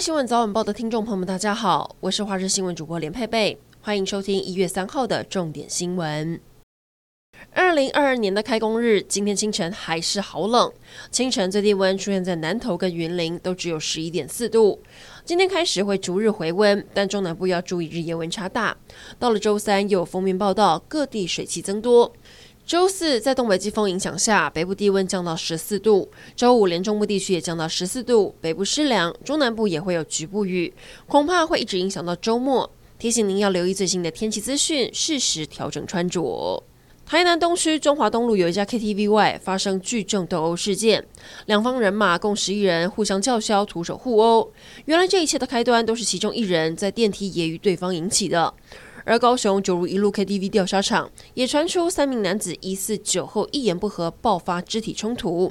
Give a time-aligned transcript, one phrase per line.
[0.00, 6.40] 新闻早晚报的听众朋友们，大家好，我是华视新闻主播连佩佩，欢迎收听一月三号的重点新闻。
[7.52, 10.72] 二零二二年的开工日，今天清晨还是好冷，
[11.10, 14.80] 清晨最低温出现在南投跟云林，都只有十一点四度。
[15.24, 18.76] 今天开始会逐日回温，但中南部要注意日夜温差大。
[19.18, 22.12] 到了周三，又有封面报道，各地水汽增多。
[22.68, 26.06] 周四在东北季风影响下，北部低温降到十四度。
[26.36, 30.74] 周五连中部地区也降到十四度，北部湿凉，中南部也会有局部雨，
[31.06, 32.70] 恐怕会一直影响到周末。
[32.98, 36.62] 提醒您要留意最新的天气资讯，适时调整穿着。
[37.06, 41.02] 台南东区中华东路有一家 KTV 外发生聚众斗殴事件，
[41.46, 44.52] 两方人马共十一人互相叫嚣，徒手互殴。
[44.84, 48.52] 原来这一切的开端都是其中一人在电梯揶揄对方引起的。
[49.08, 55.50] 而高雄九如一路 KTV 吊沙场也传出三名男子疑似酒后一言不合爆发肢体冲突，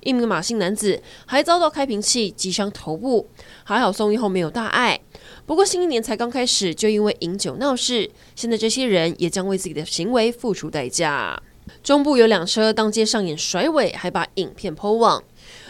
[0.00, 3.28] 一名马姓男子还遭到开瓶器击伤头部，
[3.62, 4.98] 还好送医后没有大碍。
[5.44, 11.38] 不过新一年才刚开始，就因为饮酒闹事，现在这些人也将为自己的行为付出代价。
[11.82, 15.22] 中部有两车当街上演甩尾，还把影片抛网。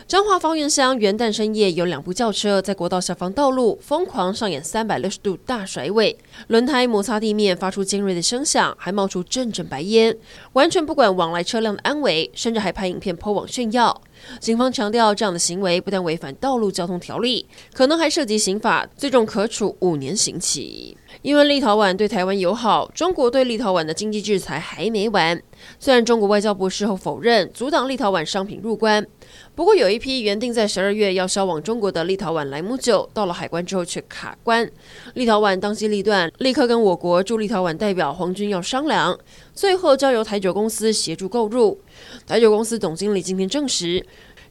[0.07, 6.15] 彰化芳苑乡元旦深夜，有两部轿车在国道下方道路疯狂上演三百六十度大甩尾，
[6.49, 10.15] 轮胎摩擦地面发出尖锐的声响，还冒出阵阵白烟，
[10.53, 13.99] 完全不管往来车辆的安危，甚至还拍影片抛网炫耀。
[14.41, 20.97] 警方强调，这样的行为不但违反道路交通条例，可能还涉及刑法，最重可处五年刑期。
[21.23, 25.41] 因为立陶宛对台湾友好，中国对立陶宛的经济制裁还没完。
[25.79, 29.07] 虽然中国外交部事后否认阻挡立陶宛商品入关，
[29.55, 34.69] 不过有一批原定在十二月要销往中国的立陶宛莱姆酒，到了海关之后却卡关。
[35.15, 39.17] 立陶宛当机立断，立刻跟我国驻立陶宛代表黄军要商量，
[39.55, 41.81] 最后交由台酒公司协助购入。
[42.27, 44.05] 台酒公司总经理今天证实。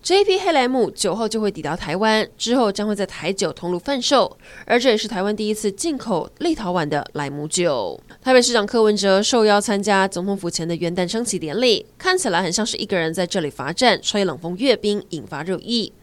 [0.04, 7.98] 这一批黑莱姆酒后就会抵达台湾，之后将会在台酒通路贩售，而这也是台湾第一次进口立陶宛的莱姆酒。
[8.22, 15.94] 台北市长柯文哲受邀参加总统府前的元旦升旗典礼，看起来很像是一个人在这里罚站吹冷风阅兵，引发热议。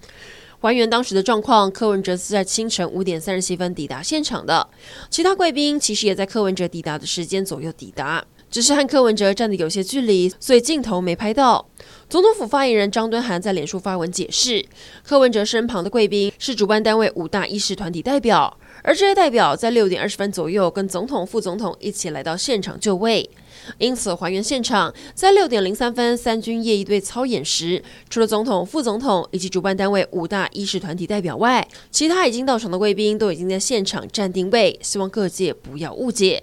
[0.61, 4.67] 还原当时的状况，柯文哲是在清晨五点三十七分抵达现场的，
[5.11, 8.25] 其他贵宾其实也在柯文哲抵达的时间左右抵达。
[8.51, 11.67] 只是和柯文哲站得有些距离，所以镜头没拍到。
[12.09, 14.65] 总统府发言人张敦涵在脸书发文解释，
[15.05, 23.31] 柯文哲身旁的贵宾是主办单位五大医师团体代表，而这些代表在六点二十分左右跟总统、副总统一起来到现场就位。
[23.79, 36.43] 因此，还原现场在六点零三分三军业一队操演时，除了总统、副总统以及主办单位五大医师团体代表外，其他已经到场的贵宾都已经在现场站定位，希望各界不要误解。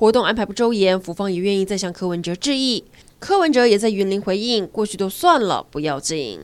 [0.00, 2.84] 活动安排不周延，福方也愿意再向柯文哲致意。
[3.18, 6.40] 柯文哲也在云林回应：“过去都算了，不要紧。”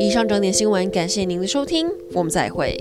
[0.00, 2.74] 以上整点新闻，感谢您的收听，我们再会。